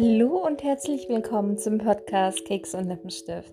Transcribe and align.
Hallo 0.00 0.46
und 0.46 0.62
herzlich 0.62 1.08
willkommen 1.08 1.58
zum 1.58 1.78
Podcast 1.78 2.44
Keks 2.44 2.72
und 2.72 2.86
Lippenstift. 2.86 3.52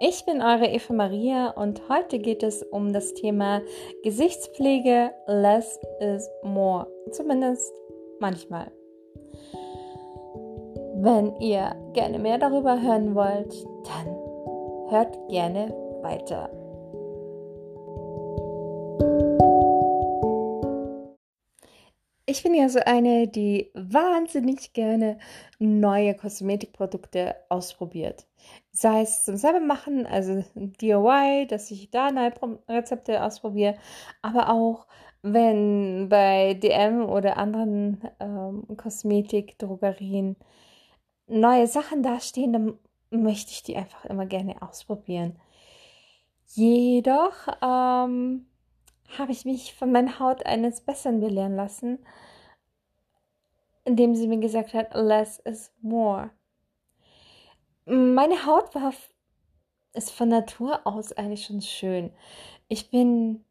Ich 0.00 0.24
bin 0.24 0.42
eure 0.42 0.66
Eva 0.66 0.92
Maria 0.92 1.50
und 1.50 1.88
heute 1.88 2.18
geht 2.18 2.42
es 2.42 2.64
um 2.64 2.92
das 2.92 3.14
Thema 3.14 3.62
Gesichtspflege 4.02 5.12
Less 5.28 5.78
is 6.00 6.28
more. 6.42 6.88
Zumindest 7.12 7.72
manchmal. 8.18 8.72
Wenn 10.96 11.36
ihr 11.36 11.76
gerne 11.92 12.18
mehr 12.18 12.38
darüber 12.38 12.82
hören 12.82 13.14
wollt, 13.14 13.54
dann 13.84 14.16
hört 14.90 15.16
gerne 15.28 15.72
weiter. 16.02 16.50
Ich 22.26 22.42
bin 22.42 22.54
ja 22.54 22.70
so 22.70 22.78
eine, 22.80 23.28
die 23.28 23.70
wahnsinnig 23.74 24.72
gerne 24.72 25.18
neue 25.58 26.14
Kosmetikprodukte 26.14 27.36
ausprobiert. 27.50 28.26
Sei 28.72 29.02
es 29.02 29.24
zum 29.26 29.36
selber 29.36 29.60
machen, 29.60 30.06
also 30.06 30.42
DIY, 30.54 31.46
dass 31.48 31.70
ich 31.70 31.90
da 31.90 32.10
neue 32.10 32.32
Rezepte 32.68 33.22
ausprobiere, 33.22 33.76
aber 34.22 34.48
auch 34.50 34.86
wenn 35.20 36.08
bei 36.08 36.54
DM 36.54 37.04
oder 37.06 37.36
anderen 37.36 38.02
ähm, 38.20 38.66
Kosmetikdrogerien 38.76 40.36
neue 41.26 41.66
Sachen 41.66 42.02
dastehen, 42.02 42.52
dann 42.52 42.78
möchte 43.10 43.52
ich 43.52 43.62
die 43.62 43.76
einfach 43.76 44.04
immer 44.06 44.26
gerne 44.26 44.62
ausprobieren. 44.62 45.38
Jedoch 46.46 47.48
ähm, 47.62 48.46
habe 49.18 49.32
ich 49.32 49.44
mich 49.44 49.74
von 49.74 49.92
meiner 49.92 50.18
Haut 50.18 50.44
eines 50.46 50.80
Besseren 50.80 51.20
belehren 51.20 51.56
lassen, 51.56 51.98
indem 53.84 54.14
sie 54.14 54.26
mir 54.26 54.38
gesagt 54.38 54.74
hat, 54.74 54.94
less 54.94 55.38
is 55.40 55.72
more. 55.80 56.30
Meine 57.86 58.46
Haut 58.46 58.74
war 58.74 58.92
ist 59.92 60.10
von 60.10 60.28
Natur 60.28 60.86
aus 60.86 61.12
eigentlich 61.12 61.46
schon 61.46 61.60
schön. 61.60 62.12
Ich 62.68 62.90
bin 62.90 63.44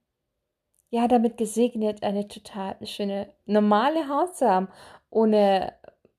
ja 0.89 1.07
damit 1.07 1.37
gesegnet, 1.37 2.03
eine 2.03 2.27
total 2.27 2.75
schöne 2.85 3.33
normale 3.45 4.09
Haut 4.09 4.35
zu 4.35 4.49
haben, 4.49 4.67
ohne 5.09 5.73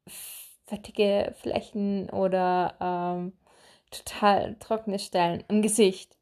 fettige 0.07 1.35
Flächen 1.39 2.09
oder 2.11 2.75
ähm, 2.81 3.33
total 3.91 4.57
trockene 4.59 4.99
Stellen 4.99 5.45
im 5.49 5.63
Gesicht. 5.63 6.17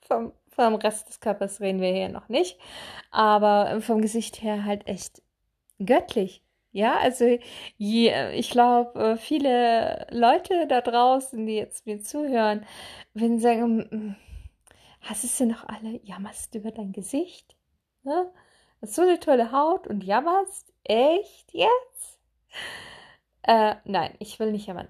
Vom 0.00 0.32
vom 0.54 0.74
Rest 0.76 1.08
des 1.08 1.20
Körpers 1.20 1.60
reden 1.60 1.80
wir 1.80 1.92
hier 1.92 2.08
noch 2.08 2.28
nicht. 2.28 2.58
Aber 3.10 3.80
vom 3.80 4.00
Gesicht 4.00 4.42
her 4.42 4.64
halt 4.64 4.86
echt 4.86 5.22
göttlich. 5.78 6.42
Ja, 6.72 6.98
also 6.98 7.38
je, 7.76 8.32
ich 8.32 8.50
glaube, 8.50 9.16
viele 9.20 10.08
Leute 10.10 10.66
da 10.66 10.80
draußen, 10.80 11.46
die 11.46 11.54
jetzt 11.54 11.86
mir 11.86 12.00
zuhören, 12.00 12.66
sie 13.14 13.38
sagen, 13.38 14.16
hast 15.00 15.40
du 15.40 15.46
noch 15.46 15.68
alle, 15.68 16.00
jammerst 16.02 16.54
über 16.56 16.72
dein 16.72 16.92
Gesicht? 16.92 17.56
Ne? 18.02 18.28
Hast 18.82 18.94
so 18.96 19.02
eine 19.02 19.20
tolle 19.20 19.52
Haut 19.52 19.86
und 19.86 20.02
jammerst? 20.02 20.72
Echt 20.82 21.54
jetzt? 21.54 22.20
Äh, 23.42 23.76
nein, 23.84 24.14
ich 24.18 24.40
will 24.40 24.50
nicht 24.50 24.66
jammern. 24.66 24.88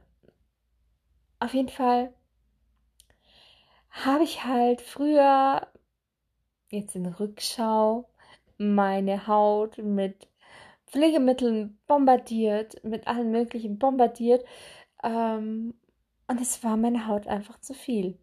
Auf 1.38 1.52
jeden 1.52 1.68
Fall 1.68 2.14
habe 3.94 4.24
ich 4.24 4.44
halt 4.44 4.80
früher, 4.80 5.66
jetzt 6.70 6.96
in 6.96 7.06
Rückschau, 7.06 8.08
meine 8.58 9.26
Haut 9.26 9.78
mit 9.78 10.28
Pflegemitteln 10.86 11.78
bombardiert, 11.86 12.82
mit 12.84 13.06
allen 13.06 13.30
möglichen 13.30 13.78
bombardiert. 13.78 14.44
Ähm, 15.02 15.74
und 16.26 16.40
es 16.40 16.62
war 16.64 16.76
meine 16.76 17.06
Haut 17.06 17.26
einfach 17.28 17.60
zu 17.60 17.74
viel. 17.74 18.18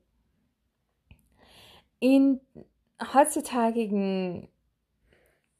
In 1.99 2.41
heutzutage 3.13 4.49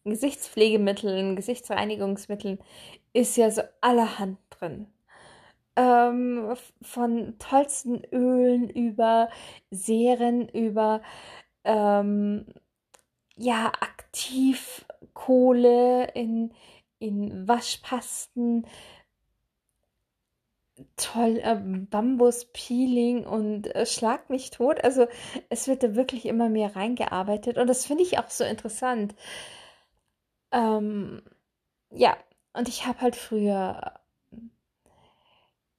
Gesichtspflegemitteln, 0.04 1.36
Gesichtsreinigungsmitteln 1.36 2.60
ist 3.14 3.38
ja 3.38 3.52
so 3.52 3.62
allerhand 3.82 4.40
drin 4.50 4.88
ähm, 5.76 6.56
von 6.82 7.38
tollsten 7.40 8.04
Ölen 8.12 8.70
über 8.70 9.30
Serien, 9.72 10.48
über 10.50 11.02
ähm, 11.64 12.46
ja, 13.38 13.72
Aktivkohle 13.80 16.12
in, 16.14 16.54
in 17.00 17.48
Waschpasten, 17.48 18.66
toll, 20.96 21.40
äh, 21.44 21.56
Bambus-Peeling 21.56 23.26
und 23.26 23.74
äh, 23.76 23.86
Schlag 23.86 24.30
mich 24.30 24.52
tot. 24.52 24.84
Also 24.84 25.08
es 25.50 25.68
wird 25.68 25.84
da 25.84 25.96
wirklich 25.96 26.26
immer 26.26 26.50
mehr 26.50 26.76
reingearbeitet 26.76 27.58
und 27.58 27.68
das 27.68 27.86
finde 27.86 28.04
ich 28.04 28.18
auch 28.20 28.30
so 28.30 28.44
interessant. 28.44 29.16
Ähm, 30.52 31.22
ja, 31.92 32.18
und 32.54 32.68
ich 32.70 32.86
habe 32.86 33.02
halt 33.02 33.16
früher 33.16 34.01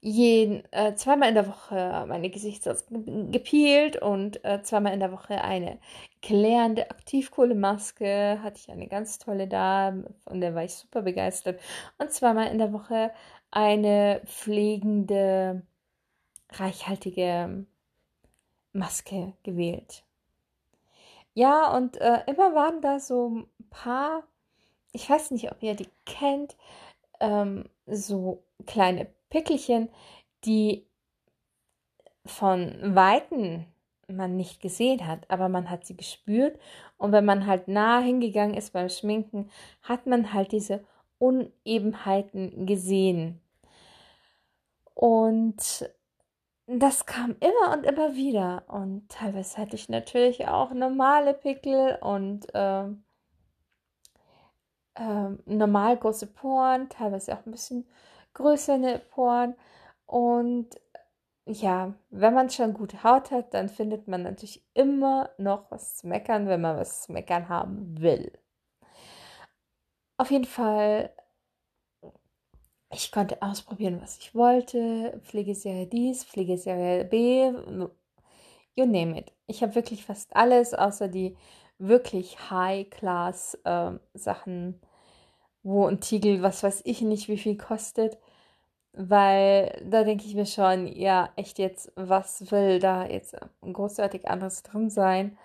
jeden, 0.03 0.65
äh, 0.73 0.97
zweimal 0.97 1.29
in 1.29 1.37
der 1.37 1.47
Woche 1.47 2.05
meine 2.09 2.29
Gesichtshaut 2.29 2.85
gepielt 2.91 3.97
und 4.03 4.45
äh, 4.45 4.61
zweimal 4.63 4.93
in 4.95 5.01
der 5.01 5.13
Woche 5.13 5.43
eine 5.43 5.79
klärende 6.23 6.91
Aktivkohlemaske. 6.91 8.41
Hatte 8.43 8.59
ich 8.59 8.71
eine 8.71 8.89
ganz 8.89 9.19
tolle 9.19 9.47
da, 9.47 9.95
von 10.27 10.41
der 10.41 10.57
war 10.57 10.65
ich 10.65 10.75
super 10.75 11.03
begeistert. 11.03 11.61
Und 11.99 12.11
zweimal 12.11 12.49
in 12.49 12.59
der 12.59 12.73
Woche 12.73 13.13
eine 13.53 14.23
pflegende, 14.27 15.63
reichhaltige 16.51 17.65
Maske 18.73 19.35
gewählt. 19.45 20.05
Ja, 21.35 21.75
und 21.77 21.97
äh, 22.01 22.25
immer 22.27 22.55
waren 22.55 22.81
da 22.83 22.99
so 22.99 23.29
ein 23.31 23.47
paar, 23.71 24.25
ich 24.93 25.09
weiß 25.09 25.31
nicht, 25.31 25.53
ob 25.53 25.63
ihr 25.63 25.75
die 25.77 25.89
kennt, 26.07 26.57
ähm, 27.21 27.69
so 27.87 28.43
kleine 28.67 29.07
Pickelchen, 29.33 29.89
die 30.45 30.87
von 32.27 32.95
Weitem 32.95 33.65
man 34.07 34.37
nicht 34.37 34.61
gesehen 34.61 35.07
hat, 35.07 35.31
aber 35.31 35.49
man 35.49 35.71
hat 35.71 35.87
sie 35.87 35.97
gespürt 35.97 36.59
und 36.99 37.13
wenn 37.13 37.25
man 37.25 37.47
halt 37.47 37.67
nah 37.67 38.01
hingegangen 38.01 38.55
ist 38.55 38.75
beim 38.75 38.91
Schminken, 38.91 39.51
hat 39.83 40.07
man 40.07 40.35
halt 40.35 40.53
diese 40.53 40.85
Unebenheiten 41.19 42.67
gesehen. 42.67 43.41
Und 44.95 45.89
das 46.67 47.07
kam 47.07 47.35
immer 47.41 47.73
und 47.73 47.87
immer 47.87 48.15
wieder 48.15 48.65
und 48.69 49.09
teilweise 49.09 49.57
hatte 49.57 49.77
ich 49.77 49.89
natürlich 49.89 50.47
auch 50.47 50.75
normale 50.75 51.33
Pickel 51.33 51.97
und 52.03 52.55
äh, 52.55 52.85
äh, 54.95 55.31
normal 55.47 55.97
große 55.97 56.27
Poren, 56.27 56.91
teilweise 56.91 57.33
auch 57.33 57.47
ein 57.47 57.53
bisschen 57.53 57.87
größere 58.35 59.01
Poren. 59.11 59.55
Und 60.07 60.69
ja, 61.47 61.95
wenn 62.11 62.35
man 62.35 62.51
schon 62.51 62.75
gute 62.75 63.03
Haut 63.03 63.31
hat, 63.31 63.55
dann 63.55 63.69
findet 63.69 64.09
man 64.09 64.23
natürlich 64.23 64.65
immer 64.75 65.31
noch 65.39 65.71
was 65.71 65.97
zu 65.97 66.07
meckern, 66.07 66.47
wenn 66.47 66.61
man 66.61 66.77
was 66.77 67.03
zu 67.03 67.13
meckern 67.13 67.49
haben 67.49 68.01
will. 68.01 68.33
Auf 70.19 70.31
jeden 70.31 70.45
Fall, 70.45 71.11
ich 72.93 73.11
konnte 73.11 73.43
ausprobieren, 73.43 74.01
was 74.01 74.19
ich 74.19 74.35
wollte. 74.35 75.21
Pflegeserie 75.25 75.87
dies, 75.87 76.25
Pflegeserie 76.25 77.05
B, 77.05 77.51
you 78.75 78.87
name 78.87 79.19
it. 79.19 79.33
Ich 79.47 79.63
habe 79.63 79.75
wirklich 79.75 80.05
fast 80.05 80.35
alles, 80.37 80.75
außer 80.75 81.09
die 81.09 81.37
wirklich 81.79 82.51
High-Class-Sachen 82.51 84.81
äh, 84.81 84.87
wo 85.63 85.87
ein 85.87 86.01
Tiegel, 86.01 86.43
was 86.43 86.63
weiß 86.63 86.83
ich 86.85 87.03
nicht, 87.03 87.29
wie 87.29 87.39
viel 87.39 87.57
kostet. 87.57 88.19
Weil 88.93 89.83
da 89.91 90.05
denke 90.05 90.27
ich 90.27 90.35
mir 90.35 90.47
schon, 90.47 90.87
ja, 90.87 91.33
echt 91.37 91.59
jetzt, 91.59 91.93
was 91.97 92.51
will 92.51 92.79
da 92.79 93.07
jetzt 93.07 93.37
großartig 93.63 94.29
anderes 94.29 94.63
drin 94.63 94.91
sein 94.91 95.39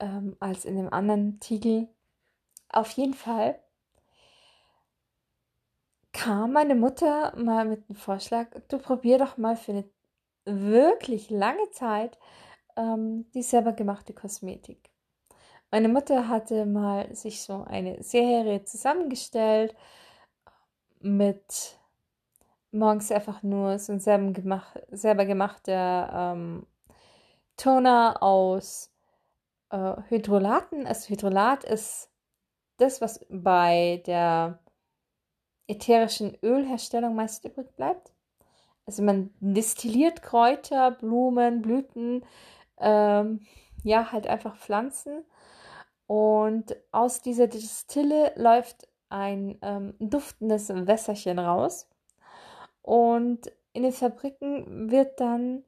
ähm, 0.00 0.36
als 0.40 0.64
in 0.64 0.76
dem 0.76 0.92
anderen 0.92 1.40
Tiegel? 1.40 1.88
Auf 2.70 2.90
jeden 2.92 3.14
Fall 3.14 3.60
kam 6.12 6.52
meine 6.52 6.74
Mutter 6.74 7.34
mal 7.36 7.64
mit 7.64 7.88
dem 7.88 7.96
Vorschlag, 7.96 8.48
du 8.68 8.78
probier 8.78 9.18
doch 9.18 9.36
mal 9.38 9.56
für 9.56 9.72
eine 9.72 9.84
wirklich 10.44 11.30
lange 11.30 11.70
Zeit 11.70 12.18
ähm, 12.76 13.30
die 13.32 13.42
selber 13.42 13.72
gemachte 13.72 14.14
Kosmetik. 14.14 14.87
Meine 15.70 15.88
Mutter 15.88 16.28
hatte 16.28 16.64
mal 16.64 17.14
sich 17.14 17.42
so 17.42 17.64
eine 17.64 18.02
Serie 18.02 18.64
zusammengestellt 18.64 19.76
mit 21.00 21.78
morgens 22.72 23.12
einfach 23.12 23.42
nur 23.42 23.78
so 23.78 23.92
ein 23.92 24.00
selber, 24.00 24.32
gemacht, 24.32 24.80
selber 24.90 25.26
gemachter 25.26 26.32
ähm, 26.34 26.66
Toner 27.56 28.22
aus 28.22 28.90
äh, 29.70 29.94
Hydrolaten. 30.08 30.86
Also 30.86 31.10
Hydrolat 31.10 31.64
ist 31.64 32.10
das, 32.78 33.00
was 33.02 33.26
bei 33.28 34.02
der 34.06 34.60
ätherischen 35.66 36.38
Ölherstellung 36.42 37.14
meist 37.14 37.44
übrig 37.44 37.74
bleibt. 37.76 38.12
also 38.86 39.02
man 39.02 39.30
destilliert 39.40 40.22
Kräuter, 40.22 40.92
Blumen, 40.92 41.60
Blüten, 41.62 42.24
ähm, 42.78 43.40
ja, 43.84 44.12
halt 44.12 44.26
einfach 44.26 44.56
Pflanzen. 44.56 45.24
Und 46.08 46.74
aus 46.90 47.20
dieser 47.20 47.46
Distille 47.46 48.32
läuft 48.34 48.88
ein 49.10 49.58
ähm, 49.62 49.94
duftendes 50.00 50.70
Wässerchen 50.70 51.38
raus. 51.38 51.86
Und 52.82 53.52
in 53.74 53.82
den 53.82 53.92
Fabriken 53.92 54.90
wird 54.90 55.20
dann 55.20 55.64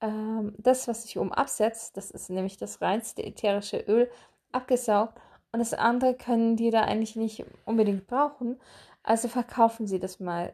ähm, 0.00 0.54
das, 0.58 0.88
was 0.88 1.04
sich 1.04 1.18
um 1.18 1.32
absetzt, 1.32 1.96
das 1.96 2.10
ist 2.10 2.30
nämlich 2.30 2.56
das 2.56 2.82
reinste 2.82 3.22
ätherische 3.22 3.78
Öl, 3.78 4.10
abgesaugt. 4.50 5.20
Und 5.52 5.60
das 5.60 5.72
andere 5.72 6.14
können 6.14 6.56
die 6.56 6.70
da 6.70 6.82
eigentlich 6.82 7.14
nicht 7.14 7.44
unbedingt 7.64 8.08
brauchen. 8.08 8.60
Also 9.04 9.28
verkaufen 9.28 9.86
sie 9.86 10.00
das 10.00 10.18
mal 10.18 10.52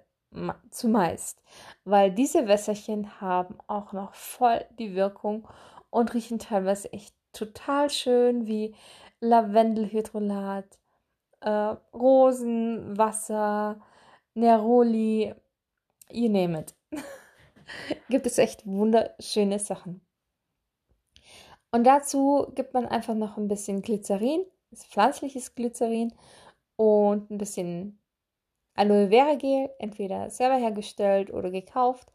zumeist, 0.71 1.43
weil 1.85 2.11
diese 2.11 2.47
Wässerchen 2.47 3.21
haben 3.21 3.57
auch 3.67 3.95
noch 3.95 4.13
voll 4.13 4.63
die 4.79 4.95
Wirkung 4.95 5.49
und 5.89 6.13
riechen 6.13 6.39
teilweise 6.39 6.93
echt 6.93 7.15
total 7.33 7.91
schön 7.91 8.47
wie 8.47 8.75
Lavendelhydrolat, 9.21 10.79
äh, 11.41 11.75
Rosenwasser, 11.95 13.81
Neroli, 14.35 15.35
you 16.11 16.29
name 16.29 16.61
it. 16.61 16.75
gibt 18.09 18.27
es 18.27 18.39
echt 18.39 18.67
wunderschöne 18.67 19.59
Sachen. 19.59 20.01
Und 21.71 21.85
dazu 21.85 22.47
gibt 22.55 22.75
man 22.75 22.87
einfach 22.87 23.15
noch 23.15 23.37
ein 23.37 23.49
bisschen 23.49 23.83
Glycerin, 23.83 24.45
pflanzliches 24.75 25.55
Glycerin 25.55 26.15
und 26.77 27.31
ein 27.31 27.39
bisschen 27.39 27.99
Aloe 28.75 29.09
Vera 29.09 29.35
Gel, 29.35 29.71
entweder 29.79 30.31
selber 30.31 30.57
hergestellt 30.57 31.33
oder 31.33 31.51
gekauft. 31.51 32.13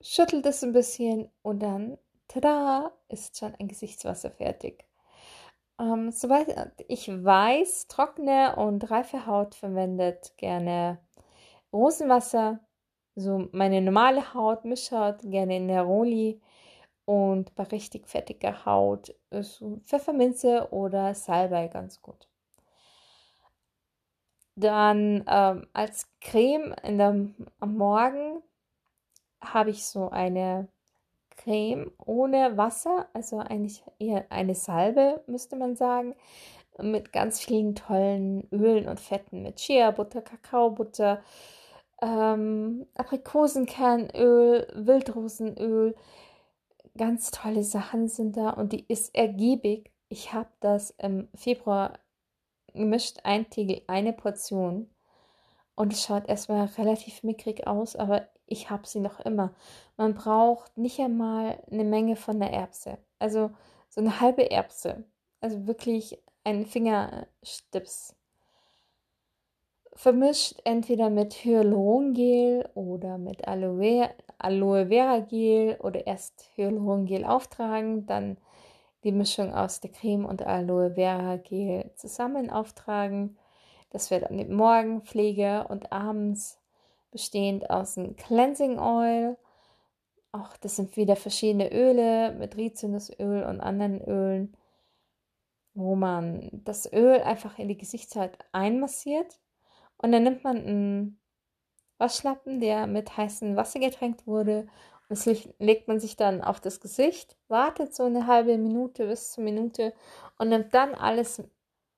Schüttelt 0.00 0.44
es 0.46 0.62
ein 0.62 0.72
bisschen 0.72 1.30
und 1.42 1.62
dann, 1.62 1.98
tada, 2.28 2.92
ist 3.08 3.38
schon 3.38 3.54
ein 3.58 3.68
Gesichtswasser 3.68 4.30
fertig. 4.30 4.84
Ähm, 5.78 6.10
soweit 6.12 6.72
ich 6.88 7.08
weiß, 7.08 7.88
trockene 7.88 8.56
und 8.56 8.90
reife 8.90 9.26
Haut 9.26 9.54
verwendet 9.54 10.32
gerne 10.36 11.00
Rosenwasser. 11.72 12.60
So 13.16 13.48
meine 13.52 13.80
normale 13.80 14.34
Haut, 14.34 14.64
Mischhaut, 14.64 15.20
gerne 15.22 15.60
Neroli. 15.60 16.40
Und 17.06 17.54
bei 17.54 17.64
richtig 17.64 18.08
fettiger 18.08 18.64
Haut 18.64 19.14
ist 19.30 19.62
Pfefferminze 19.84 20.68
oder 20.72 21.14
Salbei 21.14 21.68
ganz 21.68 22.00
gut. 22.00 22.28
Dann 24.56 25.24
ähm, 25.28 25.66
als 25.72 26.08
Creme 26.20 26.74
in 26.82 26.98
der, 26.98 27.08
am 27.60 27.76
Morgen 27.76 28.42
habe 29.40 29.70
ich 29.70 29.84
so 29.84 30.10
eine 30.10 30.68
Creme 31.36 31.90
ohne 31.98 32.56
Wasser, 32.56 33.08
also 33.12 33.38
eigentlich 33.38 33.82
eher 33.98 34.26
eine 34.30 34.54
Salbe, 34.54 35.22
müsste 35.26 35.56
man 35.56 35.76
sagen, 35.76 36.14
mit 36.80 37.12
ganz 37.12 37.40
vielen 37.40 37.74
tollen 37.74 38.48
Ölen 38.50 38.88
und 38.88 39.00
Fetten, 39.00 39.42
mit 39.42 39.60
Shea-Butter, 39.60 40.22
Kakaobutter, 40.22 41.22
ähm, 42.02 42.86
Aprikosenkernöl, 42.94 44.66
Wildrosenöl, 44.74 45.94
ganz 46.96 47.30
tolle 47.30 47.62
Sachen 47.62 48.08
sind 48.08 48.36
da 48.36 48.50
und 48.50 48.72
die 48.72 48.84
ist 48.88 49.14
ergiebig. 49.14 49.92
Ich 50.08 50.32
habe 50.32 50.50
das 50.60 50.90
im 50.98 51.28
Februar 51.34 51.98
gemischt, 52.72 53.18
ein 53.24 53.48
Tegel, 53.50 53.82
eine 53.86 54.12
Portion. 54.12 54.93
Und 55.76 55.92
es 55.92 56.04
schaut 56.04 56.28
erstmal 56.28 56.66
relativ 56.78 57.22
mickrig 57.22 57.66
aus, 57.66 57.96
aber 57.96 58.28
ich 58.46 58.70
habe 58.70 58.86
sie 58.86 59.00
noch 59.00 59.20
immer. 59.20 59.52
Man 59.96 60.14
braucht 60.14 60.76
nicht 60.76 61.00
einmal 61.00 61.62
eine 61.70 61.84
Menge 61.84 62.16
von 62.16 62.38
der 62.38 62.52
Erbse. 62.52 62.98
Also 63.18 63.50
so 63.88 64.00
eine 64.00 64.20
halbe 64.20 64.50
Erbse. 64.50 65.04
Also 65.40 65.66
wirklich 65.66 66.18
ein 66.44 66.66
Fingerstips. 66.66 68.14
Vermischt 69.94 70.60
entweder 70.64 71.08
mit 71.08 71.34
Hyalurongel 71.44 72.68
oder 72.74 73.16
mit 73.16 73.46
Aloe, 73.46 74.10
Aloe 74.38 74.88
Vera 74.88 75.20
Gel 75.20 75.76
oder 75.80 76.06
erst 76.06 76.50
Hyalurongel 76.56 77.24
auftragen, 77.24 78.04
dann 78.06 78.36
die 79.04 79.12
Mischung 79.12 79.54
aus 79.54 79.80
der 79.80 79.90
Creme 79.90 80.24
und 80.24 80.42
Aloe 80.44 80.94
Vera 80.94 81.36
Gel 81.36 81.92
zusammen 81.94 82.50
auftragen. 82.50 83.38
Das 83.94 84.10
wird 84.10 84.24
dann 84.24 84.38
die 84.38 84.44
Morgenpflege 84.44 85.68
und 85.68 85.92
abends 85.92 86.58
bestehend 87.12 87.70
aus 87.70 87.96
einem 87.96 88.16
Cleansing 88.16 88.80
Oil. 88.80 89.36
Auch 90.32 90.56
das 90.56 90.74
sind 90.74 90.96
wieder 90.96 91.14
verschiedene 91.14 91.72
Öle 91.72 92.32
mit 92.32 92.56
Rizinusöl 92.56 93.44
und 93.44 93.60
anderen 93.60 94.02
Ölen, 94.02 94.56
wo 95.74 95.94
man 95.94 96.50
das 96.52 96.92
Öl 96.92 97.22
einfach 97.22 97.56
in 97.60 97.68
die 97.68 97.78
Gesichtshaut 97.78 98.36
einmassiert 98.50 99.38
und 99.98 100.10
dann 100.10 100.24
nimmt 100.24 100.42
man 100.42 100.56
einen 100.56 101.20
Waschlappen, 101.98 102.58
der 102.58 102.88
mit 102.88 103.16
heißem 103.16 103.54
Wasser 103.54 103.78
getränkt 103.78 104.26
wurde 104.26 104.66
und 105.08 105.10
das 105.10 105.26
legt 105.60 105.86
man 105.86 106.00
sich 106.00 106.16
dann 106.16 106.42
auf 106.42 106.60
das 106.60 106.80
Gesicht, 106.80 107.36
wartet 107.46 107.94
so 107.94 108.02
eine 108.02 108.26
halbe 108.26 108.58
Minute 108.58 109.06
bis 109.06 109.30
zur 109.30 109.44
Minute 109.44 109.94
und 110.36 110.48
nimmt 110.48 110.74
dann 110.74 110.96
alles 110.96 111.44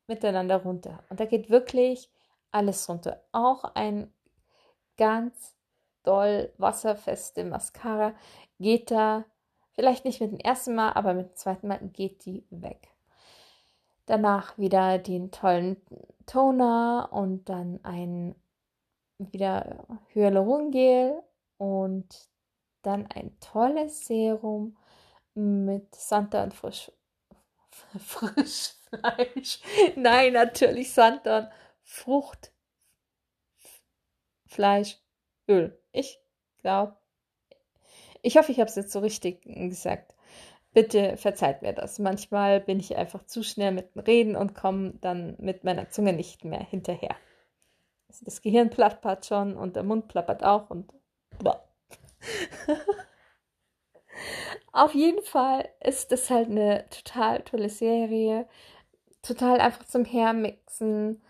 miteinander 0.09 0.57
runter. 0.63 1.03
Und 1.11 1.21
da 1.21 1.25
geht 1.25 1.51
wirklich 1.51 2.11
alles 2.51 2.89
runter. 2.89 3.23
Auch 3.33 3.65
ein 3.75 4.13
ganz 4.97 5.57
doll 6.03 6.53
wasserfeste 6.59 7.45
Mascara 7.45 8.15
geht 8.59 8.91
da 8.91 9.25
vielleicht 9.75 10.05
nicht 10.05 10.21
mit 10.21 10.33
dem 10.33 10.39
ersten 10.39 10.75
Mal, 10.75 10.93
aber 10.93 11.15
mit 11.15 11.31
dem 11.31 11.37
zweiten 11.37 11.69
Mal 11.69 11.81
geht 11.93 12.25
die 12.25 12.45
weg. 12.51 12.89
Danach 14.07 14.57
wieder 14.57 14.99
den 14.99 15.33
tollen 15.33 15.77
Toner 16.27 17.09
und 17.13 17.49
dann 17.49 17.81
ein 17.83 18.35
wieder 19.19 19.87
Hyalurongel 20.13 21.23
und 21.59 22.29
dann 22.83 23.07
ein 23.07 23.39
tolles 23.41 24.07
Serum 24.07 24.77
mit 25.35 25.95
Santan 25.95 26.53
Frisch, 26.53 26.93
Frischfleisch. 29.03 29.61
Nein, 29.97 30.33
natürlich 30.33 30.93
Santan 30.93 31.51
Frucht 31.83 32.53
Fleisch, 34.47 34.99
Öl. 35.49 35.79
Ich 35.93 36.19
glaube, 36.59 36.97
ich 38.23 38.37
hoffe, 38.37 38.53
ich 38.53 38.61
habe 38.61 38.69
es 38.69 38.77
jetzt 38.77 38.93
so 38.93 39.01
richtig 39.01 39.43
gesagt. 39.43 40.15
Bitte 40.73 41.17
verzeiht 41.17 41.63
mir 41.63 41.73
das. 41.73 41.99
Manchmal 41.99 42.61
bin 42.61 42.79
ich 42.81 42.97
einfach 42.97 43.25
zu 43.25 43.43
schnell 43.43 43.73
mit 43.73 43.95
dem 43.95 44.01
Reden 44.01 44.37
und 44.37 44.55
komme 44.55 44.95
dann 45.01 45.37
mit 45.39 45.65
meiner 45.65 45.89
Zunge 45.91 46.13
nicht 46.13 46.45
mehr 46.45 46.61
hinterher. 46.61 47.17
Also 48.09 48.25
das 48.25 48.43
Gehirn 48.43 48.71
plappert 48.71 49.27
schon 49.27 49.57
und 49.57 49.77
der 49.77 49.83
Mund 49.83 50.09
plappert 50.09 50.45
auch 50.45 50.71
und. 50.71 50.93
Auf 54.73 54.95
jeden 54.95 55.23
Fall 55.23 55.69
ist 55.81 56.13
es 56.13 56.31
halt 56.31 56.51
eine 56.51 56.85
total 56.91 57.43
tolle 57.43 57.69
Serie. 57.69 58.47
Total 59.27 59.61
einfach 59.61 59.85
zum 59.87 60.05
Hermixen. 60.05 61.21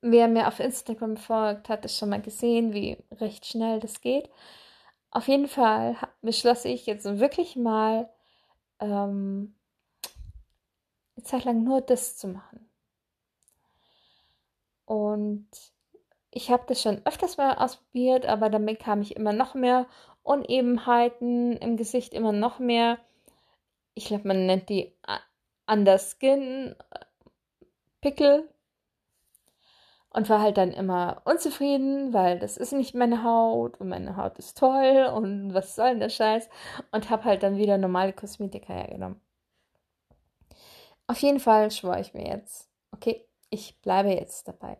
Wer 0.00 0.28
mir 0.28 0.46
auf 0.46 0.60
Instagram 0.60 1.16
folgt, 1.16 1.68
hat 1.68 1.84
es 1.84 1.98
schon 1.98 2.10
mal 2.10 2.22
gesehen, 2.22 2.72
wie 2.72 2.98
recht 3.10 3.46
schnell 3.46 3.80
das 3.80 4.00
geht. 4.00 4.30
Auf 5.10 5.26
jeden 5.26 5.48
Fall 5.48 5.96
beschloss 6.22 6.64
ich 6.64 6.86
jetzt 6.86 7.04
wirklich 7.18 7.56
mal 7.56 8.08
ähm, 8.78 9.56
eine 11.16 11.24
Zeit 11.24 11.44
lang 11.44 11.64
nur 11.64 11.80
das 11.80 12.16
zu 12.16 12.28
machen. 12.28 12.70
Und 14.84 15.48
ich 16.30 16.50
habe 16.50 16.62
das 16.68 16.80
schon 16.80 17.04
öfters 17.04 17.38
mal 17.38 17.54
ausprobiert, 17.54 18.24
aber 18.26 18.50
damit 18.50 18.78
kam 18.78 19.02
ich 19.02 19.16
immer 19.16 19.32
noch 19.32 19.54
mehr 19.54 19.86
Unebenheiten 20.22 21.56
im 21.56 21.76
Gesicht, 21.76 22.14
immer 22.14 22.32
noch 22.32 22.60
mehr. 22.60 22.98
Ich 23.94 24.04
glaube, 24.04 24.28
man 24.28 24.46
nennt 24.46 24.68
die 24.68 24.92
Underskin 25.66 26.74
Pickel 28.00 28.48
und 30.10 30.28
war 30.28 30.40
halt 30.40 30.56
dann 30.58 30.72
immer 30.72 31.22
unzufrieden, 31.24 32.12
weil 32.12 32.38
das 32.38 32.56
ist 32.56 32.72
nicht 32.72 32.94
meine 32.94 33.24
Haut 33.24 33.80
und 33.80 33.88
meine 33.88 34.16
Haut 34.16 34.38
ist 34.38 34.56
toll 34.56 35.10
und 35.14 35.54
was 35.54 35.74
soll 35.74 35.90
denn 35.90 36.00
der 36.00 36.08
Scheiß 36.08 36.48
und 36.92 37.10
habe 37.10 37.24
halt 37.24 37.42
dann 37.42 37.56
wieder 37.56 37.78
normale 37.78 38.12
Kosmetika 38.12 38.72
hergenommen. 38.72 39.20
Auf 41.06 41.18
jeden 41.18 41.40
Fall 41.40 41.70
schwöre 41.70 42.00
ich 42.00 42.14
mir 42.14 42.26
jetzt, 42.26 42.70
okay, 42.92 43.26
ich 43.50 43.80
bleibe 43.82 44.10
jetzt 44.10 44.46
dabei. 44.46 44.78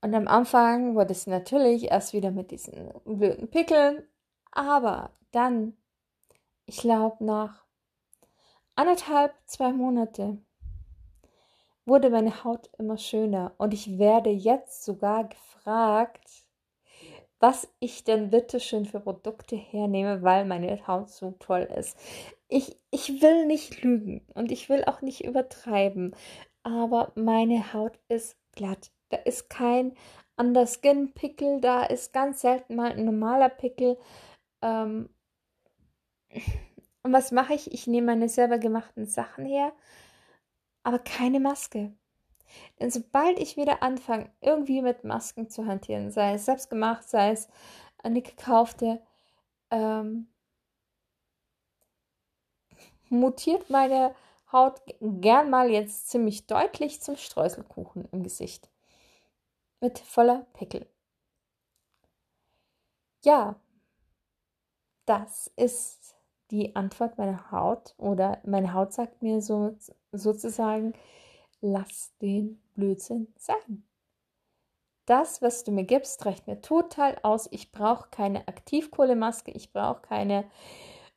Und 0.00 0.14
am 0.14 0.28
Anfang 0.28 0.94
wurde 0.94 1.12
es 1.12 1.26
natürlich 1.26 1.90
erst 1.90 2.12
wieder 2.12 2.30
mit 2.30 2.50
diesen 2.50 2.92
blöden 3.04 3.48
Pickeln, 3.48 4.06
aber 4.50 5.10
dann, 5.30 5.76
ich 6.66 6.78
glaube 6.78 7.24
nach 7.24 7.67
anderthalb, 8.78 9.34
zwei 9.46 9.72
Monate, 9.72 10.38
wurde 11.84 12.10
meine 12.10 12.44
Haut 12.44 12.70
immer 12.78 12.96
schöner 12.96 13.52
und 13.58 13.74
ich 13.74 13.98
werde 13.98 14.30
jetzt 14.30 14.84
sogar 14.84 15.24
gefragt, 15.24 16.44
was 17.40 17.68
ich 17.80 18.04
denn 18.04 18.30
bitte 18.30 18.60
schön 18.60 18.84
für 18.84 19.00
Produkte 19.00 19.56
hernehme, 19.56 20.22
weil 20.22 20.44
meine 20.44 20.86
Haut 20.86 21.10
so 21.10 21.32
toll 21.40 21.68
ist. 21.76 21.98
Ich, 22.46 22.78
ich 22.90 23.20
will 23.20 23.46
nicht 23.46 23.82
lügen 23.82 24.24
und 24.34 24.52
ich 24.52 24.68
will 24.68 24.84
auch 24.84 25.02
nicht 25.02 25.24
übertreiben, 25.24 26.14
aber 26.62 27.10
meine 27.16 27.72
Haut 27.72 27.98
ist 28.08 28.36
glatt. 28.52 28.92
Da 29.08 29.16
ist 29.16 29.50
kein 29.50 29.96
Underskin-Pickel, 30.36 31.60
da 31.60 31.82
ist 31.82 32.12
ganz 32.12 32.42
selten 32.42 32.76
mal 32.76 32.92
ein 32.92 33.04
normaler 33.04 33.48
Pickel. 33.48 33.98
Ähm 34.62 35.08
und 37.08 37.14
was 37.14 37.32
mache 37.32 37.54
ich? 37.54 37.72
Ich 37.72 37.86
nehme 37.86 38.08
meine 38.08 38.28
selber 38.28 38.58
gemachten 38.58 39.06
Sachen 39.06 39.46
her, 39.46 39.72
aber 40.82 40.98
keine 40.98 41.40
Maske. 41.40 41.94
Denn 42.78 42.90
sobald 42.90 43.38
ich 43.38 43.56
wieder 43.56 43.82
anfange, 43.82 44.30
irgendwie 44.42 44.82
mit 44.82 45.04
Masken 45.04 45.48
zu 45.48 45.66
hantieren, 45.66 46.10
sei 46.10 46.34
es 46.34 46.44
selbst 46.44 46.68
gemacht, 46.68 47.08
sei 47.08 47.30
es 47.30 47.48
eine 48.02 48.20
gekaufte, 48.20 49.00
ähm, 49.70 50.28
mutiert 53.08 53.70
meine 53.70 54.14
Haut 54.52 54.82
gern 55.00 55.48
mal 55.48 55.70
jetzt 55.70 56.10
ziemlich 56.10 56.46
deutlich 56.46 57.00
zum 57.00 57.16
Streuselkuchen 57.16 58.06
im 58.12 58.22
Gesicht. 58.22 58.68
Mit 59.80 59.98
voller 59.98 60.46
Pickel. 60.52 60.86
Ja, 63.24 63.58
das 65.06 65.50
ist 65.56 66.17
die 66.50 66.76
Antwort 66.76 67.18
meiner 67.18 67.50
Haut 67.50 67.94
oder 67.98 68.38
meine 68.44 68.72
Haut 68.72 68.92
sagt 68.92 69.22
mir 69.22 69.40
so 69.42 69.76
sozusagen, 70.12 70.94
lass 71.60 72.12
den 72.20 72.60
Blödsinn 72.74 73.28
sein. 73.36 73.84
Das, 75.06 75.40
was 75.40 75.64
du 75.64 75.72
mir 75.72 75.84
gibst, 75.84 76.24
reicht 76.26 76.46
mir 76.46 76.60
total 76.60 77.16
aus. 77.22 77.48
Ich 77.50 77.72
brauche 77.72 78.08
keine 78.10 78.46
Aktivkohlemaske, 78.46 79.50
ich 79.52 79.72
brauche 79.72 80.02
keine 80.02 80.44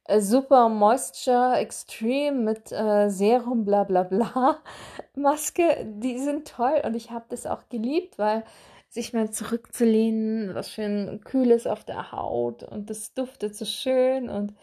äh, 0.06 0.22
Super 0.22 0.70
Moisture 0.70 1.58
Extreme 1.58 2.38
mit 2.38 2.72
äh, 2.72 3.10
Serum 3.10 3.66
bla 3.66 3.84
bla 3.84 4.04
bla 4.04 4.62
Maske. 5.16 5.86
Die 5.86 6.20
sind 6.20 6.48
toll 6.48 6.82
und 6.86 6.96
ich 6.96 7.12
habe 7.12 7.26
das 7.30 7.46
auch 7.46 7.68
geliebt, 7.70 8.18
weil 8.18 8.44
sich 8.88 9.14
mal 9.14 9.30
zurückzulehnen, 9.30 10.54
was 10.54 10.72
schön 10.72 11.22
kühles 11.24 11.66
auf 11.68 11.84
der 11.86 12.12
Haut 12.12 12.64
und 12.64 12.90
das 12.90 13.14
duftet 13.14 13.56
so 13.56 13.66
schön 13.66 14.30
und 14.30 14.54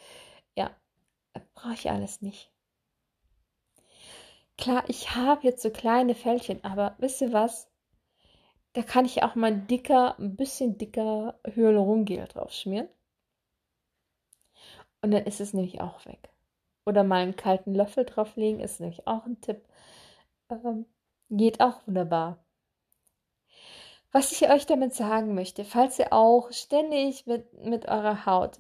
ja, 0.59 0.71
brauche 1.55 1.75
ich 1.75 1.88
alles 1.91 2.21
nicht. 2.21 2.50
Klar, 4.57 4.83
ich 4.88 5.15
habe 5.15 5.45
jetzt 5.45 5.62
so 5.62 5.71
kleine 5.71 6.17
Fältchen, 6.17 6.65
aber 6.65 6.97
wisst 6.99 7.21
ihr 7.21 7.33
was? 7.33 7.71
Da 8.73 8.83
kann 8.83 9.05
ich 9.05 9.23
auch 9.23 9.37
mal 9.37 9.57
dicker, 9.57 10.19
ein 10.19 10.37
bisschen 10.37 10.77
dicker 10.77 11.38
Hyalurongel 11.45 12.27
drauf 12.27 12.53
schmieren. 12.53 12.88
Und 15.00 15.12
dann 15.12 15.25
ist 15.27 15.41
es 15.41 15.55
nämlich 15.55 15.81
auch 15.81 16.05
weg. 16.07 16.29
Oder 16.85 17.05
mal 17.05 17.23
einen 17.23 17.37
kalten 17.37 17.73
Löffel 17.73 18.05
drauflegen, 18.05 18.61
ist 18.61 18.81
nämlich 18.81 19.07
auch 19.07 19.25
ein 19.27 19.41
Tipp. 19.41 19.62
Ähm, 20.50 20.87
geht 21.31 21.61
auch 21.61 21.87
wunderbar. 21.87 22.45
Was 24.11 24.33
ich 24.33 24.50
euch 24.50 24.67
damit 24.67 24.95
sagen 24.95 25.35
möchte, 25.35 25.65
falls 25.65 25.99
ihr 26.00 26.12
auch 26.12 26.50
ständig 26.50 27.27
mit, 27.27 27.53
mit 27.65 27.87
eurer 27.87 28.27
Haut 28.27 28.59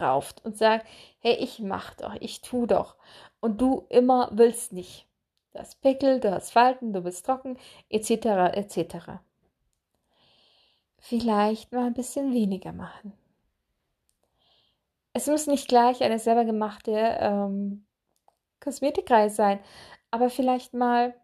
rauft 0.00 0.44
und 0.44 0.56
sagt, 0.56 0.86
hey, 1.20 1.34
ich 1.34 1.58
mach 1.60 1.94
doch, 1.94 2.14
ich 2.20 2.40
tu 2.40 2.66
doch 2.66 2.96
und 3.40 3.60
du 3.60 3.86
immer 3.88 4.30
willst 4.32 4.72
nicht. 4.72 5.06
Du 5.52 5.60
hast 5.60 5.80
Pickel, 5.80 6.20
du 6.20 6.30
hast 6.30 6.50
Falten, 6.50 6.92
du 6.92 7.00
bist 7.02 7.24
trocken, 7.26 7.58
etc., 7.88 8.52
etc. 8.54 9.20
Vielleicht 10.98 11.72
mal 11.72 11.86
ein 11.86 11.94
bisschen 11.94 12.32
weniger 12.32 12.72
machen. 12.72 13.12
Es 15.12 15.26
muss 15.26 15.46
nicht 15.46 15.68
gleich 15.68 16.02
eine 16.02 16.18
selber 16.18 16.44
gemachte 16.44 16.92
ähm, 16.92 17.86
Kosmetikreihe 18.60 19.30
sein, 19.30 19.60
aber 20.10 20.30
vielleicht 20.30 20.74
mal, 20.74 21.14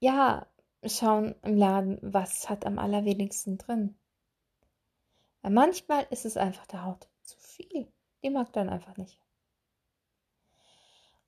ja, 0.00 0.46
schauen 0.84 1.34
im 1.42 1.56
Laden, 1.56 1.98
was 2.02 2.48
hat 2.48 2.66
am 2.66 2.78
allerwenigsten 2.78 3.58
drin. 3.58 3.96
Weil 5.44 5.52
manchmal 5.52 6.06
ist 6.08 6.24
es 6.24 6.38
einfach 6.38 6.64
der 6.64 6.86
Haut 6.86 7.06
zu 7.22 7.36
viel. 7.38 7.86
Die 8.22 8.30
mag 8.30 8.50
dann 8.54 8.70
einfach 8.70 8.96
nicht. 8.96 9.18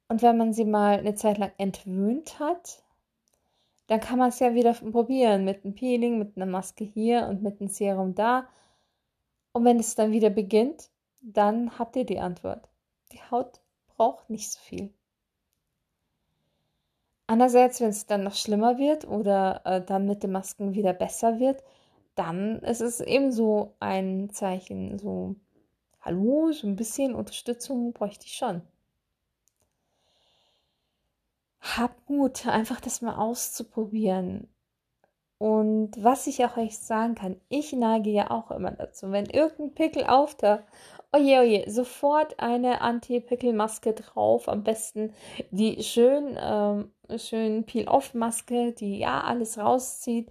Und 0.08 0.22
wenn 0.22 0.38
man 0.38 0.54
sie 0.54 0.64
mal 0.64 0.98
eine 0.98 1.14
Zeit 1.14 1.36
lang 1.36 1.52
entwöhnt 1.58 2.40
hat, 2.40 2.82
dann 3.88 4.00
kann 4.00 4.18
man 4.18 4.30
es 4.30 4.38
ja 4.38 4.54
wieder 4.54 4.72
probieren 4.72 5.44
mit 5.44 5.64
einem 5.64 5.74
Peeling, 5.74 6.18
mit 6.18 6.34
einer 6.34 6.46
Maske 6.46 6.82
hier 6.82 7.26
und 7.26 7.42
mit 7.42 7.60
einem 7.60 7.68
Serum 7.68 8.14
da. 8.14 8.48
Und 9.52 9.66
wenn 9.66 9.78
es 9.78 9.94
dann 9.96 10.12
wieder 10.12 10.30
beginnt, 10.30 10.88
dann 11.20 11.78
habt 11.78 11.94
ihr 11.96 12.06
die 12.06 12.18
Antwort. 12.18 12.70
Die 13.12 13.20
Haut 13.30 13.60
braucht 13.86 14.30
nicht 14.30 14.50
so 14.50 14.58
viel. 14.60 14.94
Andererseits, 17.26 17.82
wenn 17.82 17.90
es 17.90 18.06
dann 18.06 18.24
noch 18.24 18.34
schlimmer 18.34 18.78
wird 18.78 19.06
oder 19.06 19.60
äh, 19.66 19.84
dann 19.84 20.06
mit 20.06 20.22
den 20.22 20.32
Masken 20.32 20.72
wieder 20.72 20.94
besser 20.94 21.38
wird, 21.38 21.62
dann 22.16 22.58
ist 22.60 22.80
es 22.80 23.00
ebenso 23.00 23.76
ein 23.80 24.30
Zeichen, 24.30 24.98
so, 24.98 25.36
hallo, 26.00 26.52
so 26.52 26.66
ein 26.66 26.76
bisschen 26.76 27.14
Unterstützung 27.14 27.92
bräuchte 27.92 28.26
ich 28.26 28.32
schon 28.32 28.62
hab 31.74 32.08
Mut, 32.08 32.46
einfach 32.46 32.80
das 32.80 33.02
mal 33.02 33.16
auszuprobieren. 33.16 34.48
Und 35.38 35.92
was 36.02 36.26
ich 36.26 36.44
auch 36.44 36.56
echt 36.56 36.82
sagen 36.82 37.14
kann, 37.14 37.36
ich 37.50 37.72
neige 37.74 38.10
ja 38.10 38.30
auch 38.30 38.50
immer 38.50 38.70
dazu, 38.70 39.12
wenn 39.12 39.26
irgendein 39.26 39.74
Pickel 39.74 40.06
auftaucht, 40.06 40.64
oje, 41.12 41.40
oje, 41.40 41.70
sofort 41.70 42.40
eine 42.40 42.80
Anti-Pickel-Maske 42.80 43.92
drauf, 43.92 44.48
am 44.48 44.64
besten 44.64 45.12
die 45.50 45.82
schön, 45.82 46.38
ähm, 46.40 46.90
schön 47.18 47.64
Peel-Off-Maske, 47.64 48.72
die 48.72 48.98
ja 48.98 49.20
alles 49.24 49.58
rauszieht, 49.58 50.30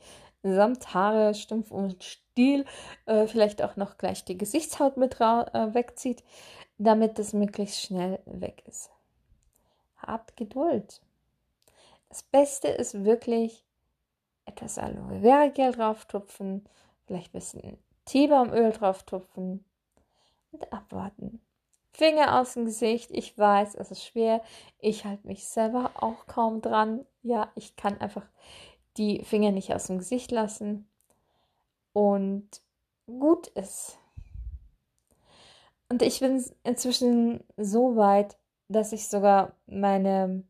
samt 0.53 0.93
Haare, 0.93 1.33
Stumpf 1.33 1.71
und 1.71 2.03
Stiel, 2.03 2.65
äh, 3.05 3.27
vielleicht 3.27 3.61
auch 3.61 3.75
noch 3.75 3.97
gleich 3.97 4.25
die 4.25 4.37
Gesichtshaut 4.37 4.97
mit 4.97 5.19
äh, 5.19 5.73
wegzieht, 5.73 6.23
damit 6.77 7.17
das 7.19 7.33
möglichst 7.33 7.81
schnell 7.81 8.19
weg 8.25 8.63
ist. 8.67 8.91
Habt 9.97 10.35
Geduld. 10.37 11.01
Das 12.09 12.23
Beste 12.23 12.67
ist 12.67 13.03
wirklich 13.03 13.63
etwas 14.45 14.77
Aloe 14.77 15.21
Vera 15.21 15.47
Gel 15.47 15.71
drauf 15.71 16.05
tupfen, 16.05 16.65
vielleicht 17.07 17.33
ein 17.33 17.39
bisschen 17.39 17.77
Teebaumöl 18.05 18.71
drauf 18.71 19.03
tupfen 19.03 19.65
und 20.51 20.71
abwarten. 20.71 21.41
Finger 21.91 22.39
aus 22.39 22.53
dem 22.53 22.65
Gesicht. 22.65 23.09
Ich 23.11 23.37
weiß, 23.37 23.75
es 23.75 23.91
ist 23.91 24.03
schwer. 24.03 24.41
Ich 24.79 25.05
halte 25.05 25.25
mich 25.25 25.47
selber 25.47 25.91
auch 25.95 26.27
kaum 26.27 26.61
dran. 26.61 27.05
Ja, 27.23 27.49
ich 27.55 27.75
kann 27.77 27.99
einfach 28.01 28.25
die 28.97 29.23
Finger 29.23 29.51
nicht 29.51 29.73
aus 29.73 29.87
dem 29.87 29.97
Gesicht 29.97 30.31
lassen. 30.31 30.87
Und 31.93 32.61
gut 33.05 33.47
ist. 33.47 33.97
Und 35.89 36.01
ich 36.01 36.19
bin 36.19 36.43
inzwischen 36.63 37.43
so 37.57 37.95
weit, 37.95 38.37
dass 38.67 38.91
ich 38.91 39.07
sogar 39.07 39.55
meine 39.67 40.43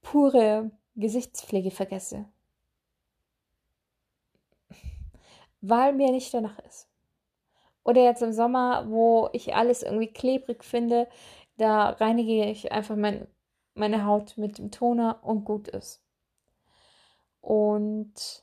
pure 0.00 0.70
Gesichtspflege 0.96 1.70
vergesse. 1.70 2.26
Weil 5.60 5.92
mir 5.92 6.10
nicht 6.10 6.32
danach 6.32 6.58
ist. 6.60 6.88
Oder 7.84 8.02
jetzt 8.02 8.22
im 8.22 8.32
Sommer, 8.32 8.88
wo 8.88 9.28
ich 9.32 9.54
alles 9.54 9.82
irgendwie 9.82 10.12
klebrig 10.12 10.64
finde, 10.64 11.08
da 11.56 11.90
reinige 11.90 12.46
ich 12.46 12.72
einfach 12.72 12.96
mein, 12.96 13.26
meine 13.74 14.06
Haut 14.06 14.38
mit 14.38 14.58
dem 14.58 14.70
Toner 14.70 15.20
und 15.22 15.44
gut 15.44 15.68
ist. 15.68 16.03
Und 17.44 18.42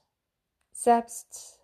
selbst 0.73 1.59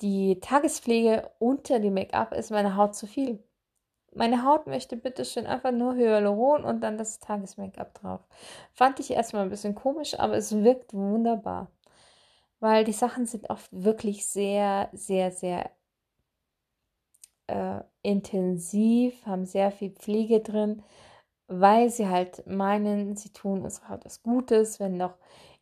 die 0.00 0.38
Tagespflege 0.38 1.28
unter 1.40 1.80
dem 1.80 1.94
Make-up 1.94 2.32
ist 2.32 2.52
meine 2.52 2.76
Haut 2.76 2.94
zu 2.94 3.08
viel. 3.08 3.42
Meine 4.14 4.44
Haut 4.44 4.68
möchte 4.68 4.96
bitte 4.96 5.24
schön 5.24 5.46
einfach 5.46 5.72
nur 5.72 5.96
Hyaluron 5.96 6.62
und 6.64 6.82
dann 6.82 6.98
das 6.98 7.18
Tages-Make-up 7.18 7.94
drauf. 7.94 8.20
Fand 8.72 9.00
ich 9.00 9.10
erstmal 9.10 9.42
ein 9.42 9.50
bisschen 9.50 9.74
komisch, 9.74 10.20
aber 10.20 10.36
es 10.36 10.54
wirkt 10.54 10.94
wunderbar. 10.94 11.72
Weil 12.60 12.84
die 12.84 12.92
Sachen 12.92 13.26
sind 13.26 13.50
oft 13.50 13.68
wirklich 13.72 14.24
sehr, 14.24 14.88
sehr, 14.92 15.32
sehr 15.32 15.68
äh, 17.48 17.80
intensiv, 18.02 19.26
haben 19.26 19.46
sehr 19.46 19.72
viel 19.72 19.90
Pflege 19.90 20.40
drin, 20.40 20.84
weil 21.48 21.90
sie 21.90 22.08
halt 22.08 22.46
meinen, 22.46 23.16
sie 23.16 23.32
tun 23.32 23.62
unserer 23.62 23.88
Haut 23.88 24.04
was 24.04 24.22
Gutes, 24.22 24.78
wenn 24.78 24.96
noch 24.96 25.16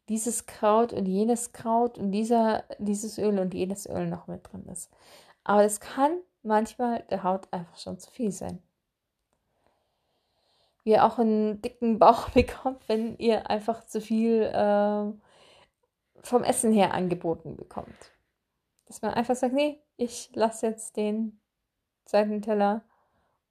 dieses 0.09 0.47
Kraut 0.47 0.93
und 0.93 1.07
jenes 1.07 1.53
Kraut 1.53 1.99
und 1.99 2.13
dieser, 2.13 2.65
dieses 2.79 3.19
Öl 3.19 3.39
und 3.39 3.55
jenes 3.55 3.87
Öl 3.87 4.07
noch 4.07 4.27
mit 4.27 4.51
drin 4.51 4.67
ist. 4.67 4.91
Aber 5.45 5.65
es 5.65 5.81
kann 5.81 6.19
manchmal 6.43 7.05
der 7.11 7.23
Haut 7.23 7.49
einfach 7.53 7.77
schon 7.79 7.99
zu 7.99 8.11
viel 8.11 8.33
sein. 8.33 8.63
Wie 10.85 10.91
ihr 10.91 11.05
auch 11.05 11.19
einen 11.19 11.61
dicken 11.61 11.99
Bauch 11.99 12.31
bekommt, 12.35 12.89
wenn 12.89 13.17
ihr 13.19 13.51
einfach 13.51 13.87
zu 13.87 14.01
viel 14.01 14.43
äh, 14.43 15.13
vom 16.23 16.45
Essen 16.45 16.73
her 16.73 16.95
angeboten 16.95 17.57
bekommt. 17.57 18.13
Dass 18.87 19.03
man 19.03 19.15
einfach 19.15 19.37
sagt, 19.37 19.55
nee, 19.55 19.81
ich 19.97 20.31
lasse 20.35 20.67
jetzt 20.67 20.97
den 20.97 21.41
zweiten 22.05 22.41
Teller 22.41 22.83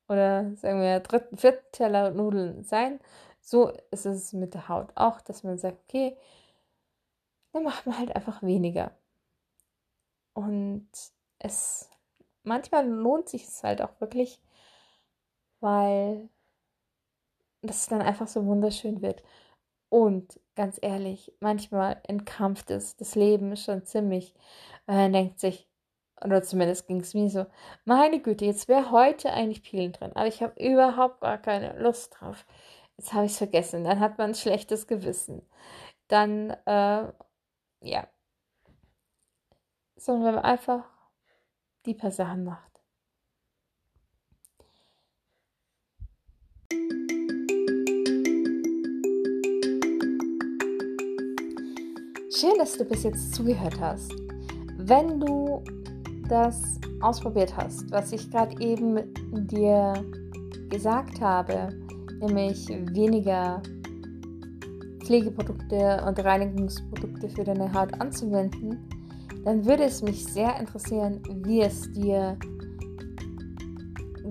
oder 0.10 0.56
sagen 0.56 0.82
wir 0.82 1.00
dritten, 1.00 1.38
vierten 1.38 1.72
Teller 1.72 2.12
Nudeln 2.12 2.64
sein. 2.64 3.00
So 3.42 3.72
ist 3.92 4.06
es 4.06 4.34
mit 4.34 4.54
der 4.54 4.68
Haut 4.68 4.92
auch, 4.96 5.22
dass 5.22 5.44
man 5.44 5.58
sagt, 5.58 5.78
okay, 5.88 6.18
dann 7.54 7.64
macht 7.64 7.86
man 7.86 7.98
halt 7.98 8.16
einfach 8.16 8.44
weniger. 8.44 8.92
Und 10.34 10.88
es 11.40 11.90
manchmal 12.48 12.88
lohnt 12.88 13.30
sich 13.30 13.46
es 13.48 13.64
halt 13.64 13.82
auch 13.82 14.00
wirklich, 14.00 14.42
weil 15.60 16.30
das 17.62 17.88
dann 17.88 18.02
einfach 18.02 18.28
so 18.28 18.46
wunderschön 18.46 19.02
wird. 19.02 19.22
Und 19.90 20.40
ganz 20.56 20.80
ehrlich, 20.82 21.34
manchmal 21.40 22.02
entkrampft 22.08 22.72
es 22.72 22.96
das 22.98 23.16
Leben 23.16 23.56
schon 23.56 23.86
ziemlich. 23.86 24.34
Man 24.86 25.14
denkt 25.14 25.40
sich, 25.40 25.68
oder 26.24 26.42
zumindest 26.44 26.88
ging 26.88 27.00
es 27.02 27.14
mir 27.14 27.30
so, 27.30 27.46
meine 27.86 28.20
Güte, 28.20 28.46
jetzt 28.46 28.68
wäre 28.68 28.92
heute 28.92 29.32
eigentlich 29.32 29.64
Peelen 29.64 29.92
drin, 29.92 30.12
aber 30.16 30.28
ich 30.28 30.42
habe 30.42 30.62
überhaupt 30.62 31.22
gar 31.22 31.38
keine 31.38 31.80
Lust 31.80 32.18
drauf. 32.20 32.46
Jetzt 32.98 33.14
habe 33.14 33.26
ich 33.26 33.34
es 33.34 33.38
vergessen, 33.38 33.84
dann 33.84 34.00
hat 34.00 34.18
man 34.18 34.32
ein 34.32 34.36
schlechtes 34.36 34.88
Gewissen. 34.88 35.44
Dann, 36.08 36.52
äh, 36.66 37.04
ja. 37.82 38.08
Sondern 39.96 40.26
wenn 40.26 40.36
man 40.36 40.44
einfach 40.44 40.84
die 41.86 41.94
paar 41.94 42.12
Sachen 42.12 42.44
macht. 42.44 42.68
Schön, 52.40 52.58
dass 52.60 52.78
du 52.78 52.86
bis 52.86 53.04
jetzt 53.04 53.34
zugehört 53.34 53.80
hast. 53.80 54.14
Wenn 54.78 55.20
du 55.20 55.64
das 56.30 56.80
ausprobiert 57.02 57.56
hast, 57.58 57.90
was 57.92 58.12
ich 58.12 58.30
gerade 58.30 58.62
eben 58.62 59.14
dir 59.48 59.94
gesagt 60.70 61.20
habe, 61.20 61.70
nämlich 62.20 62.68
weniger 62.68 63.62
Pflegeprodukte 65.08 66.04
und 66.06 66.20
Reinigungsprodukte 66.20 67.30
für 67.30 67.46
deine 67.46 67.74
Haut 67.74 67.94
anzuwenden, 68.02 68.90
dann 69.46 69.66
würde 69.66 69.86
es 69.86 70.02
mich 70.02 70.26
sehr 70.26 70.60
interessieren, 70.60 71.22
wie 71.46 71.62
es 71.62 71.90
dir 71.94 72.38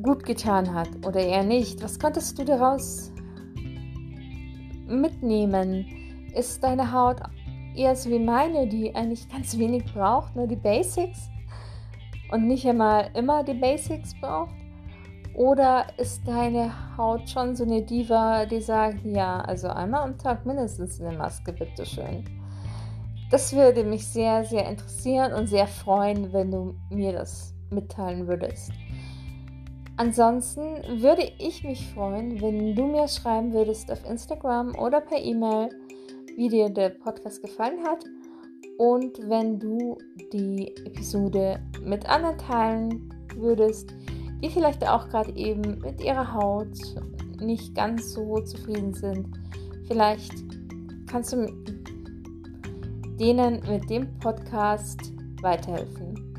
gut 0.02 0.23
getan 0.23 0.73
hat 0.75 0.90
oder 1.06 1.18
eher 1.18 1.45
nicht. 1.45 1.83
Was 1.83 1.99
konntest 1.99 2.38
du 2.38 2.45
daraus 2.45 3.11
mitnehmen? 4.87 5.87
Ist 6.35 6.62
deine 6.62 6.92
Haut 6.92 7.23
eher 7.75 7.97
so 7.97 8.11
wie 8.11 8.18
meine, 8.18 8.68
die 8.68 8.95
eigentlich 8.95 9.26
ganz 9.30 9.56
wenig 9.56 9.83
braucht, 9.95 10.37
nur 10.37 10.47
die 10.47 10.56
Basics 10.56 11.30
und 12.33 12.47
nicht 12.47 12.66
einmal 12.66 13.09
immer 13.14 13.42
die 13.42 13.54
Basics 13.54 14.14
braucht? 14.21 14.54
Oder 15.37 15.85
ist 15.99 16.26
deine 16.26 16.73
Haut 16.97 17.28
schon 17.28 17.55
so 17.55 17.64
eine 17.64 17.83
Diva, 17.83 18.47
die 18.47 18.62
sagt, 18.62 19.05
ja, 19.05 19.40
also 19.43 19.69
einmal 19.69 20.05
am 20.05 20.16
Tag 20.16 20.47
mindestens 20.47 20.99
eine 20.99 21.14
Maske, 21.14 21.52
bitteschön. 21.52 22.25
Das 23.31 23.55
würde 23.55 23.85
mich 23.85 24.07
sehr, 24.07 24.45
sehr 24.47 24.66
interessieren 24.66 25.35
und 25.35 25.47
sehr 25.47 25.66
freuen, 25.66 26.33
wenn 26.33 26.50
du 26.50 26.75
mir 26.90 27.12
das 27.12 27.52
mitteilen 27.71 28.26
würdest. 28.26 28.73
Ansonsten 29.99 31.02
würde 31.02 31.31
ich 31.38 31.62
mich 31.64 31.87
freuen, 31.93 32.40
wenn 32.40 32.75
du 32.75 32.87
mir 32.87 33.07
schreiben 33.07 33.52
würdest 33.52 33.93
auf 33.93 34.09
Instagram 34.09 34.75
oder 34.76 35.02
per 35.02 35.19
E-Mail, 35.19 35.69
wie 36.35 36.49
dir 36.49 36.71
der 36.71 36.90
Podcast 36.90 37.43
gefallen 37.43 37.85
hat 37.87 38.05
und 38.79 39.18
wenn 39.29 39.59
du 39.59 39.99
die 40.33 40.75
Episode 40.87 41.61
mit 41.83 42.09
anderen 42.09 42.38
teilen 42.38 43.14
würdest, 43.35 43.94
die 44.42 44.51
vielleicht 44.51 44.87
auch 44.87 45.09
gerade 45.09 45.35
eben 45.37 45.79
mit 45.81 46.01
ihrer 46.01 46.33
Haut 46.33 46.77
nicht 47.40 47.75
ganz 47.75 48.12
so 48.12 48.38
zufrieden 48.40 48.94
sind. 48.94 49.29
Vielleicht 49.87 50.33
kannst 51.07 51.33
du 51.33 51.46
denen 53.18 53.62
mit 53.68 53.88
dem 53.88 54.18
Podcast 54.18 55.12
weiterhelfen. 55.42 56.35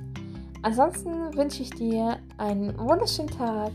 Ansonsten 0.62 1.36
wünsche 1.36 1.64
ich 1.64 1.70
dir 1.72 2.18
einen 2.38 2.78
wunderschönen 2.78 3.30
Tag 3.30 3.72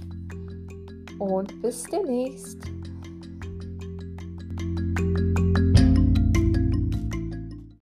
und 1.19 1.61
bis 1.63 1.85
demnächst. 1.85 2.59